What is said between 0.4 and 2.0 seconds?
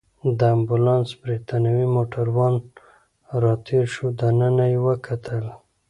امبولانس بریتانوی